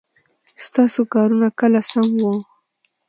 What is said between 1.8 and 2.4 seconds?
سم وه؟